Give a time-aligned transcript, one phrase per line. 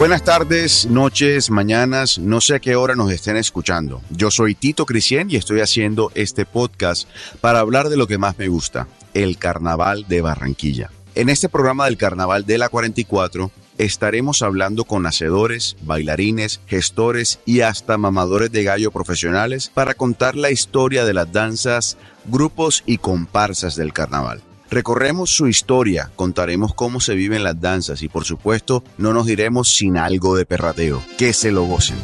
[0.00, 4.00] Buenas tardes, noches, mañanas, no sé a qué hora nos estén escuchando.
[4.08, 7.06] Yo soy Tito Cristian y estoy haciendo este podcast
[7.42, 10.90] para hablar de lo que más me gusta, el Carnaval de Barranquilla.
[11.14, 17.60] En este programa del Carnaval de la 44 estaremos hablando con hacedores, bailarines, gestores y
[17.60, 23.76] hasta mamadores de gallo profesionales para contar la historia de las danzas, grupos y comparsas
[23.76, 24.40] del carnaval.
[24.70, 29.68] Recorremos su historia, contaremos cómo se viven las danzas y por supuesto no nos diremos
[29.68, 31.04] sin algo de perrateo.
[31.18, 31.98] Que se lo gocen.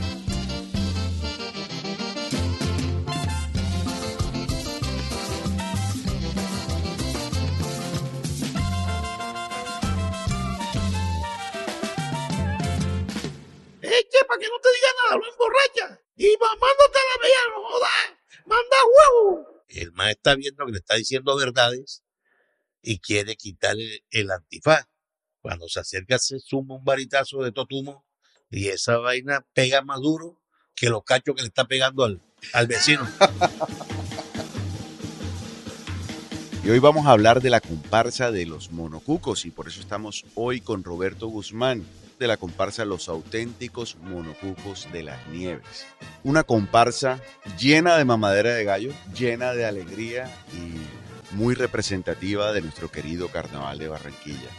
[13.81, 16.01] Eche, para que no te diga nada, lo emborracha.
[16.17, 17.91] Y mamándote la bella, no jodas.
[18.45, 18.77] Manda
[19.23, 19.63] huevo.
[19.69, 22.03] El maestro está viendo que le está diciendo verdades
[22.87, 24.87] y quiere quitarle el antifaz.
[25.43, 28.07] Cuando se acerca se suma un varitazo de totumo
[28.49, 30.41] y esa vaina pega más duro
[30.75, 33.07] que los cachos que le está pegando al, al vecino.
[36.63, 40.25] Y hoy vamos a hablar de la comparsa de los monocucos y por eso estamos
[40.35, 41.85] hoy con Roberto Guzmán
[42.19, 45.87] de la comparsa Los auténticos monocucos de las nieves.
[46.25, 47.21] Una comparsa
[47.59, 53.79] llena de mamadera de gallo, llena de alegría y muy representativa de nuestro querido carnaval
[53.79, 54.51] de Barranquilla.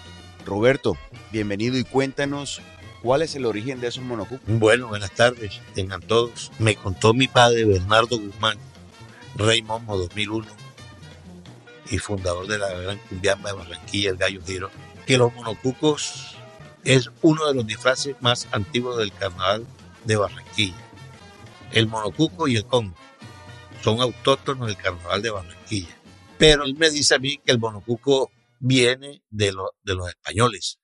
[0.46, 0.98] Roberto,
[1.32, 2.62] bienvenido y cuéntanos
[3.02, 4.48] cuál es el origen de esos monocucos.
[4.48, 6.52] Bueno, buenas tardes, tengan todos.
[6.60, 8.58] Me contó mi padre Bernardo Guzmán,
[9.36, 10.46] Rey Momo 2001
[11.90, 14.70] y fundador de la Gran Cumbiamba de Barranquilla, el Gallo Giro,
[15.06, 16.36] que los monocucos
[16.84, 19.66] es uno de los disfraces más antiguos del carnaval
[20.06, 20.78] de Barranquilla.
[21.72, 22.96] El monocuco y el congo
[23.84, 25.97] son autóctonos del carnaval de Barranquilla.
[26.38, 30.80] Pero él me dice a mí que el monocuco viene de, de los españoles,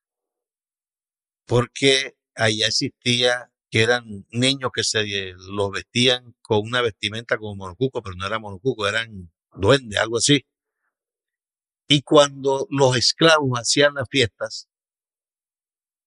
[1.45, 8.01] porque allá existía que eran niños que se los vestían con una vestimenta como monocuco,
[8.01, 10.45] pero no era monocuco, eran duendes, algo así.
[11.87, 14.69] Y cuando los esclavos hacían las fiestas,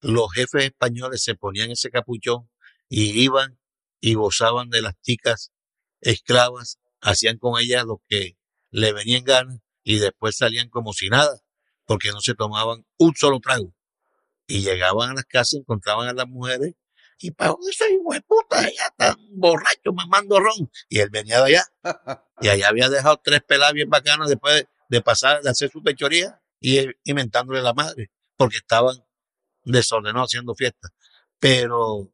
[0.01, 2.49] los jefes españoles se ponían ese capuchón
[2.89, 3.59] y iban
[4.01, 5.53] y gozaban de las chicas
[6.01, 8.37] esclavas, hacían con ellas lo que
[8.77, 11.41] le venía en gana y después salían como si nada,
[11.87, 13.73] porque no se tomaban un solo trago.
[14.47, 16.75] Y llegaban a las casas y encontraban a las mujeres
[17.19, 20.71] y para dónde soy hijo de puta, están borrachos mamando ron.
[20.91, 21.65] Y él venía de allá.
[22.43, 25.83] Y allá había dejado tres peladas bien bacanas después de, de pasar, de hacer su
[25.83, 28.95] pechoría y él inventándole la madre, porque estaban
[29.65, 30.91] desordenados haciendo fiesta.
[31.39, 32.13] Pero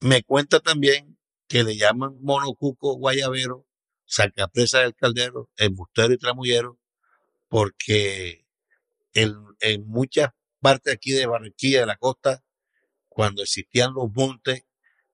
[0.00, 3.66] me cuenta también que le llaman monocuco guayabero,
[4.06, 6.78] sacapresa del caldero, embustero y tramullero,
[7.48, 8.46] porque
[9.12, 10.30] en, en muchas
[10.60, 12.42] partes aquí de Barranquilla, de la costa,
[13.08, 14.64] cuando existían los montes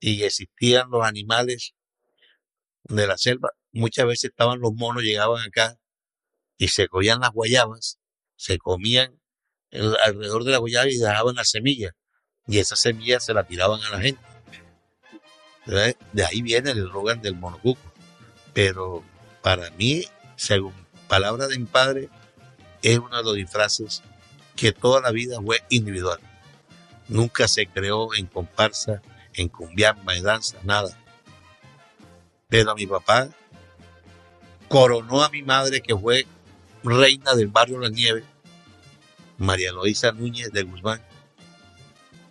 [0.00, 1.75] y existían los animales
[2.84, 5.78] de la selva, muchas veces estaban los monos, llegaban acá
[6.59, 7.98] y se cogían las guayabas,
[8.36, 9.20] se comían
[9.70, 11.92] alrededor de la guayaba y dejaban las semillas.
[12.47, 14.22] Y esas semillas se las tiraban a la gente.
[16.12, 17.91] De ahí viene el eslogan del monocuco.
[18.52, 19.02] Pero
[19.42, 20.04] para mí,
[20.36, 20.74] según
[21.08, 22.08] palabra de mi padre,
[22.82, 24.02] es uno de los disfraces
[24.56, 26.20] que toda la vida fue individual.
[27.08, 29.02] Nunca se creó en comparsa,
[29.34, 30.96] en cumbiamba, en danza, nada.
[32.48, 33.28] Pero mi papá
[34.68, 36.26] coronó a mi madre, que fue
[36.82, 38.24] reina del barrio La Nieve,
[39.38, 41.02] María Loisa Núñez de Guzmán.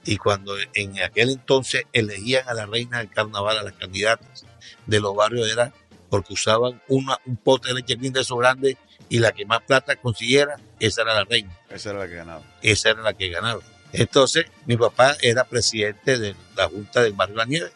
[0.03, 4.45] Y cuando en aquel entonces elegían a la reina del carnaval, a las candidatas
[4.87, 5.73] de los barrios, era
[6.11, 8.77] porque usaban una, un pote de leche de eso grande
[9.07, 12.43] y la que más plata consiguiera, esa era la reina Esa era la que ganaba.
[12.61, 13.61] esa era la que ganaba.
[13.93, 17.71] Entonces, mi papá era presidente de la Junta del Barrio La Nieve.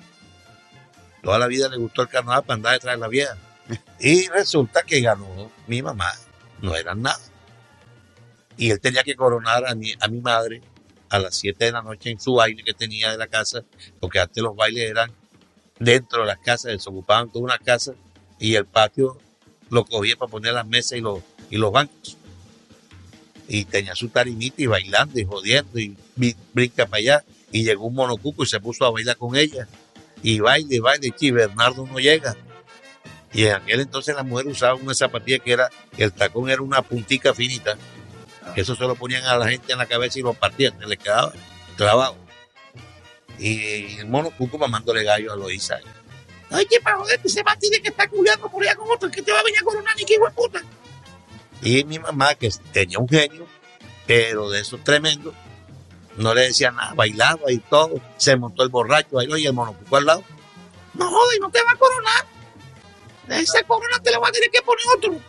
[1.24, 3.38] Toda la vida le gustó el carnaval para andar detrás de la vieja.
[4.00, 6.12] Y resulta que ganó mi mamá.
[6.62, 7.20] No eran nada.
[8.58, 10.62] Y él tenía que coronar a mi, a mi madre
[11.10, 13.64] a las 7 de la noche en su baile que tenía de la casa,
[14.02, 15.12] porque antes los bailes eran
[15.80, 17.94] dentro de las casas, desocupaban toda una casa
[18.40, 19.18] y el patio
[19.70, 22.18] lo cogía para poner las mesas y los, y los bancos.
[23.48, 25.96] Y tenía su tarimita y bailando y jodiendo y
[26.54, 27.24] brinca para allá.
[27.52, 29.68] Y llegó un monocuco y se puso a bailar con ella.
[30.24, 32.36] Y baile, baile y Bernardo no llega.
[33.34, 36.82] Y en aquel entonces las mujeres usaban una zapatilla que era el tacón era una
[36.82, 37.78] puntica finita.
[38.54, 40.88] Que eso se lo ponían a la gente en la cabeza y lo partían se
[40.88, 41.34] les quedaba
[41.76, 42.16] clavado.
[43.38, 45.80] Y el monocuco mamándole gallo a Loisa
[46.52, 49.32] Oye, para joderte, ese man tiene que estar culiando por allá con otro que te
[49.32, 50.62] va a venir a coronar ni que hijo de puta.
[51.62, 53.48] Y mi mamá, que tenía un genio,
[54.06, 55.34] pero de esos tremendos,
[56.18, 58.00] No le decía nada, bailaba y todo.
[58.18, 60.24] Se montó el borracho, bailó y el monocuco al lado.
[60.94, 62.26] No jodas, y no te va a coronar.
[63.42, 65.20] Esa corona te la va a tener que poner otro.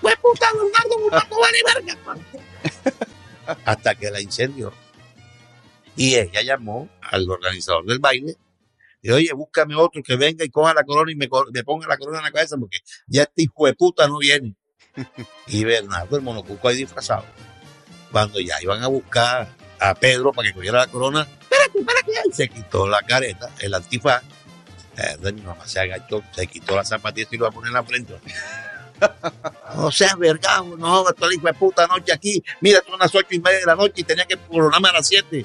[0.00, 1.98] Pues puta, Leonardo buscando vale verga.
[3.64, 4.72] hasta que la incendió.
[5.96, 8.36] Y ella llamó al organizador del baile
[9.04, 11.98] y oye, búscame otro que venga y coja la corona y me, me ponga la
[11.98, 14.56] corona en la cabeza porque ya este hijo de puta no viene.
[15.46, 17.26] Y Bernardo, el monocuco ahí disfrazado.
[18.10, 22.32] Cuando ya iban a buscar a Pedro para que cogiera la corona, Espérate, espérate.
[22.32, 24.22] se quitó la careta, el antifaz.
[24.96, 27.74] Eh, mi mamá se agachó, se quitó la zapatilla y lo va a poner en
[27.74, 28.14] la frente.
[29.76, 32.42] No seas vergado, no, estoy hijo de puta noche aquí.
[32.62, 35.08] Mira, son las ocho y media de la noche y tenía que coronarme a las
[35.08, 35.44] siete.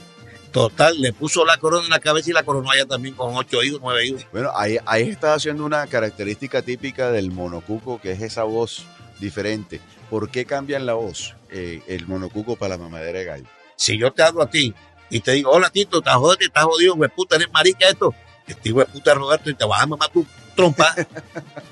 [0.52, 3.60] Total, le puso la corona en la cabeza y la coronó allá también con ocho
[3.60, 4.26] oídos, nueve oídos.
[4.32, 8.84] Bueno, ahí, ahí está haciendo una característica típica del monocuco, que es esa voz
[9.20, 9.80] diferente.
[10.10, 13.46] ¿Por qué cambian la voz eh, el monocuco para la mamadera de gallo?
[13.76, 14.74] Si yo te hablo a ti
[15.10, 18.14] y te digo, hola Tito, estás jodido, estás jodido, güey, puta, eres marica esto.
[18.48, 20.26] Este hijo de puta Roberto y te vas a mamar tu
[20.56, 20.96] trompa.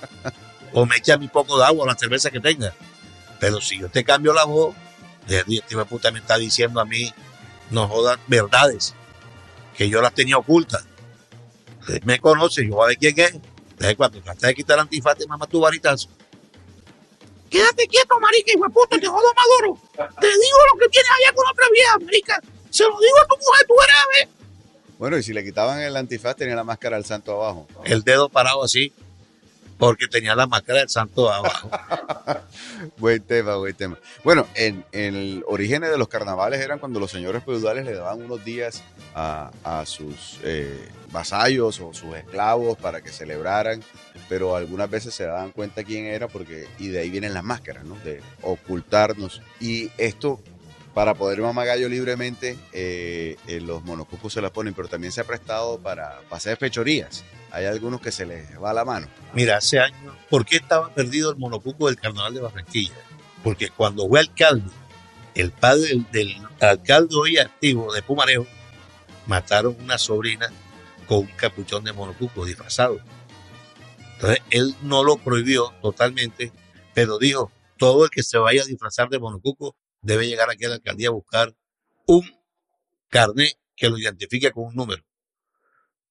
[0.74, 2.74] o me echa mi poco de agua o la cerveza que tenga.
[3.40, 4.76] Pero si yo te cambio la voz,
[5.28, 7.12] este hijo de puta me está diciendo a mí,
[7.72, 8.94] no jodas verdades,
[9.76, 10.86] que yo las tenía ocultas.
[11.82, 13.34] Usted me conoce, yo voy a ver quién es.
[13.34, 16.10] Entonces, cuando tratas de quitar el antifaz, te mama tu varitazo.
[17.50, 19.82] Quédate quieto, marica, hijo de puta, te jodo Maduro.
[20.20, 22.42] Te digo lo que tienes allá con otra vieja, marica.
[22.70, 23.96] Se lo digo a tu mujer, tú eres
[24.28, 24.38] ver.
[24.98, 27.68] Bueno, y si le quitaban el antifaz, tenía la máscara del santo abajo.
[27.86, 28.92] El dedo parado así,
[29.78, 31.70] porque tenía la máscara del santo abajo.
[32.98, 33.98] Buen tema, buen tema.
[34.24, 38.44] Bueno, en, el origen de los carnavales eran cuando los señores feudales le daban unos
[38.44, 38.84] días
[39.16, 43.84] a, a sus eh, vasallos o sus esclavos para que celebraran,
[44.30, 47.84] pero algunas veces se daban cuenta quién era porque y de ahí vienen las máscaras,
[47.84, 47.96] ¿no?
[48.04, 49.42] De ocultarnos.
[49.60, 50.40] Y esto
[50.98, 55.22] para poder mamar gallo libremente, eh, eh, los monocucos se la ponen, pero también se
[55.22, 57.24] ha prestado para, para hacer fechorías.
[57.52, 59.08] Hay algunos que se les va la mano.
[59.36, 62.96] Mira, hace años, ¿por qué estaba perdido el monocuco del carnaval de Barranquilla?
[63.44, 64.72] Porque cuando fue alcalde,
[65.36, 68.48] el padre del, del alcalde hoy activo de Pumarejo,
[69.28, 70.52] mataron una sobrina
[71.08, 72.98] con un capuchón de monocuco disfrazado.
[74.16, 76.52] Entonces, él no lo prohibió totalmente,
[76.96, 80.70] pero dijo, todo el que se vaya a disfrazar de monocuco debe llegar aquí a
[80.70, 81.56] la alcaldía a buscar
[82.06, 82.24] un
[83.10, 85.04] carnet que lo identifique con un número.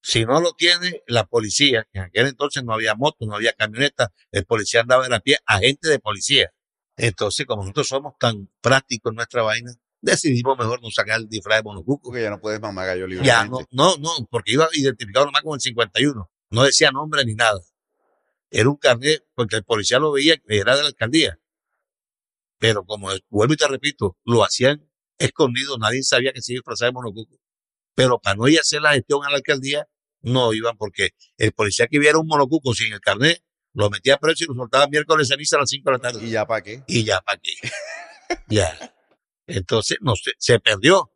[0.00, 3.52] Si no lo tiene la policía, que en aquel entonces no había moto, no había
[3.52, 6.52] camioneta, el policía andaba a pie, agente de policía.
[6.96, 11.58] Entonces, como nosotros somos tan prácticos en nuestra vaina, decidimos mejor no sacar el disfraz
[11.58, 12.10] de monocuco.
[12.10, 13.26] Porque ya no puedes mamar gallo libremente.
[13.26, 16.30] Ya, no, no, no, porque iba identificado nomás con el 51.
[16.50, 17.60] No decía nombre ni nada.
[18.50, 21.38] Era un carnet, porque el policía lo veía que era de la alcaldía.
[22.58, 26.60] Pero como vuelvo y te repito, lo hacían escondido, nadie sabía que se iba a
[26.60, 27.38] disfrazar de monocuco.
[27.94, 29.88] Pero para no ir a hacer la gestión a la alcaldía,
[30.20, 33.42] no iban porque el policía que viera un monocuco sin el carnet,
[33.72, 36.26] lo metía preso y lo soltaba miércoles de ceniza a las 5 de la tarde.
[36.26, 36.82] ¿Y ya para qué?
[36.86, 37.52] Y ya, ¿para qué?
[38.48, 38.94] ya.
[39.46, 41.12] Entonces, no sé, se perdió.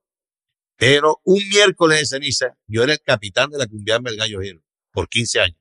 [0.76, 4.62] Pero un miércoles de ceniza, yo era el capitán de la cumbiamba del Gallo Jero
[4.92, 5.58] por 15 años.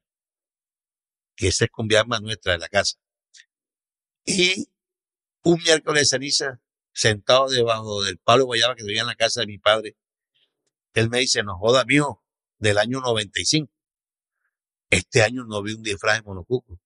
[1.35, 2.97] Que esa es cumbiamba nuestra de la casa.
[4.25, 4.69] Y
[5.43, 6.61] un miércoles de ceniza,
[6.93, 9.95] sentado debajo del palo de guayaba que tenía en la casa de mi padre,
[10.93, 12.23] él me dice, no joda, mijo,
[12.57, 13.71] del año 95.
[14.89, 16.79] Este año no vi un disfraz de monocuco.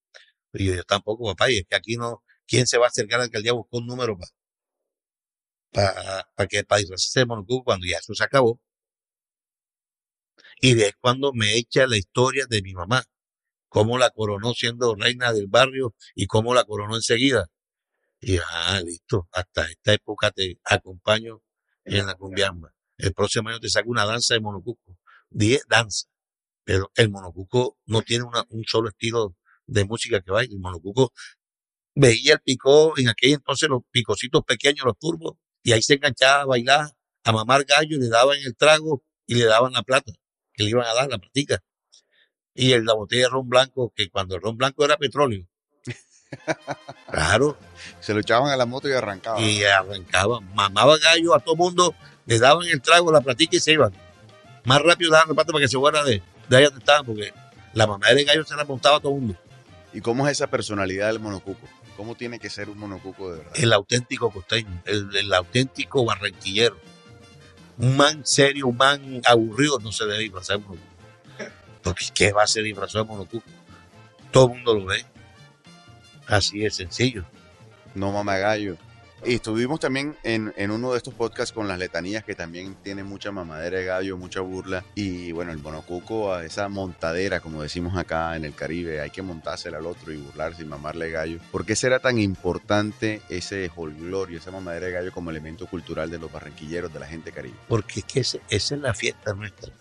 [0.52, 3.16] Y yo, yo tampoco, papá, y es que aquí no, ¿quién se va a acercar
[3.16, 4.30] a la alcaldía a buscar un número para
[5.72, 8.60] para pa que para disfrazarse de monocuco cuando ya eso se acabó?
[10.60, 13.04] Y es cuando me echa la historia de mi mamá,
[13.68, 17.48] cómo la coronó siendo reina del barrio y cómo la coronó enseguida.
[18.26, 21.42] Y ah, listo, hasta esta época te acompaño
[21.84, 22.72] en la cumbiamba.
[22.96, 24.96] El próximo año te saco una danza de monocuco.
[25.28, 26.06] Diez danza.
[26.64, 30.54] Pero el monocuco no tiene una- un solo estilo de música que baile.
[30.54, 31.12] El monocuco
[31.94, 36.42] veía el picó, en aquel entonces los picocitos pequeños, los turbos, y ahí se enganchaba
[36.42, 36.90] a bailar,
[37.24, 40.12] a mamar gallo, y le daban el trago y le daban la plata,
[40.54, 41.60] que le iban a dar la platica.
[42.54, 45.46] Y el- la botella de ron blanco, que cuando el ron blanco era petróleo.
[47.10, 47.56] Claro,
[48.00, 49.42] Se lo echaban a la moto y arrancaban.
[49.42, 51.94] y arrancaban, mamaban gallo a todo mundo,
[52.26, 53.92] le daban el trago, la platica y se iban.
[54.64, 57.32] Más rápido daban plata para que se fuera de, de ahí donde estaban, porque
[57.72, 59.36] la mamá de gallo se la montaba a todo mundo.
[59.92, 61.68] ¿Y cómo es esa personalidad del monocuco?
[61.96, 63.52] ¿Cómo tiene que ser un monocuco de verdad?
[63.54, 66.76] el auténtico costeño, el, el auténtico barranquillero.
[67.78, 70.94] Un man serio, un man aburrido no se debe disfrazar de monocuco.
[71.82, 73.46] Porque ¿qué va a ser disfrazado de monocuco?
[74.32, 75.04] Todo el mundo lo ve.
[76.26, 77.24] Así es sencillo.
[77.94, 78.76] No mama gallo.
[79.26, 83.06] Y estuvimos también en, en, uno de estos podcasts con las letanías que también tienen
[83.06, 84.84] mucha mamadera de gallo, mucha burla.
[84.94, 89.22] Y bueno, el monocuco, a esa montadera, como decimos acá en el Caribe, hay que
[89.22, 91.38] montársela al otro y burlarse y mamarle gallo.
[91.50, 96.18] ¿Por qué será tan importante ese holglorio, esa mamadera de gallo como elemento cultural de
[96.18, 97.56] los barranquilleros, de la gente caribe?
[97.66, 99.72] Porque es que esa es la fiesta nuestra,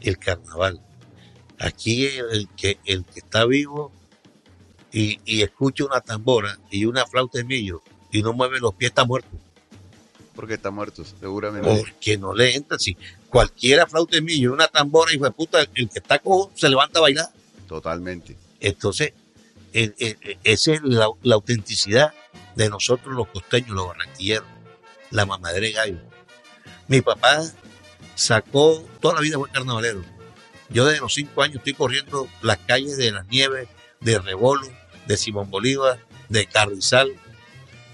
[0.00, 0.80] el carnaval.
[1.58, 3.92] Aquí el que, el que está vivo
[4.96, 8.92] y, y escucha una tambora y una flauta de millo y no mueve los pies,
[8.92, 9.28] está muerto.
[10.34, 11.68] Porque está muerto, seguramente.
[11.68, 12.78] Porque no le entra.
[12.78, 12.96] Si
[13.28, 16.98] cualquiera flauta de millo, una tambora, y de puta, el que está cojo se levanta
[16.98, 17.26] a bailar.
[17.68, 18.38] Totalmente.
[18.58, 19.12] Entonces,
[19.74, 22.14] esa es la, autenticidad
[22.54, 24.48] de nosotros los costeños, los barranquilleros,
[25.10, 25.98] la mamadera de gallo.
[26.88, 27.42] Mi papá
[28.14, 30.02] sacó, toda la vida fue carnavalero.
[30.70, 33.68] Yo desde los cinco años estoy corriendo las calles de las nieves,
[34.00, 34.66] de Rebolo,
[35.06, 35.98] de Simón Bolívar,
[36.28, 37.12] de Carrizal,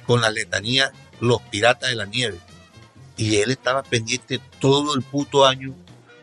[0.06, 2.38] con la letanía Los Piratas de la Nieve.
[3.16, 5.74] Y él estaba pendiente todo el puto año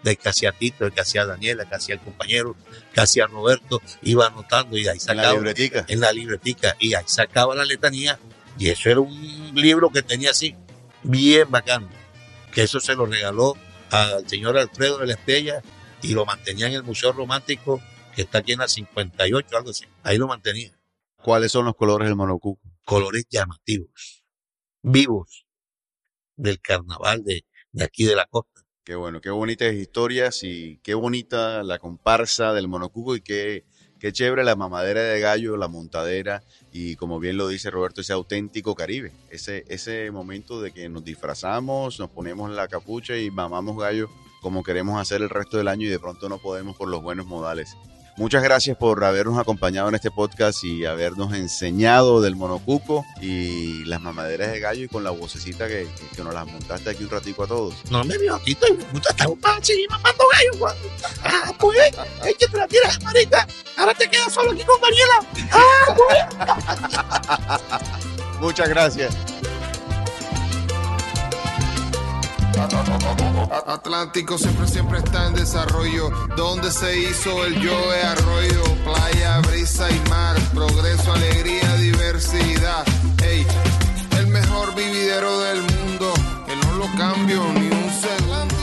[0.04, 2.56] de que hacía Tito, de que hacía Daniela, que hacía el compañero,
[2.94, 5.30] que hacía Roberto, iba anotando y ahí sacaba.
[5.30, 5.86] En la libretica.
[5.88, 6.76] En la libretica.
[6.80, 8.20] Y ahí sacaba la letanía.
[8.58, 10.56] Y eso era un libro que tenía así,
[11.04, 11.88] bien bacano.
[12.54, 13.56] Que eso se lo regaló
[13.92, 15.62] al señor Alfredo de la Estrella
[16.02, 17.82] y lo mantenía en el Museo Romántico,
[18.16, 19.86] que está aquí en la 58, algo así.
[20.04, 20.72] Ahí lo mantenía.
[21.22, 22.70] ¿Cuáles son los colores del monocuco?
[22.90, 24.24] colores llamativos,
[24.82, 25.46] vivos
[26.36, 27.46] del carnaval de,
[27.80, 28.62] aquí de la costa.
[28.84, 33.64] Qué bueno, qué bonitas historias y qué bonita la comparsa del monocuco y qué,
[34.00, 38.14] qué chévere la mamadera de gallo, la montadera y como bien lo dice Roberto, ese
[38.14, 43.78] auténtico Caribe, ese, ese momento de que nos disfrazamos, nos ponemos la capucha y mamamos
[43.78, 44.10] gallo
[44.42, 47.28] como queremos hacer el resto del año y de pronto no podemos por los buenos
[47.28, 47.78] modales.
[48.20, 54.02] Muchas gracias por habernos acompañado en este podcast y habernos enseñado del monocuco y las
[54.02, 57.46] mamaderas de gallo y con la vocecita que, que nos las montaste aquí un ratico
[57.46, 57.76] a todos.
[57.90, 58.78] No me vio aquí, estoy
[59.42, 60.76] para seguir mamando gallo, Juan.
[61.24, 61.80] Ah, pues,
[62.26, 63.48] es que te la tiras, marica.
[63.78, 65.26] Ahora te quedas solo aquí con Daniela.
[65.54, 65.96] Ah,
[67.70, 67.80] pues.
[68.42, 69.16] Muchas gracias.
[73.68, 76.10] Atlántico siempre, siempre está en desarrollo.
[76.36, 82.86] Donde se hizo el yo es arroyo, playa, brisa y mar, progreso, alegría, diversidad.
[83.24, 83.46] Ey,
[84.18, 86.14] el mejor vividero del mundo,
[86.46, 88.59] que no lo cambio ni un segundo.